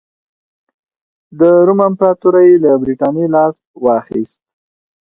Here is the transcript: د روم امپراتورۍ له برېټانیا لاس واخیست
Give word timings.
د 1.39 1.41
روم 1.67 1.79
امپراتورۍ 1.89 2.49
له 2.63 2.71
برېټانیا 2.83 3.27
لاس 3.35 3.55
واخیست 3.85 4.39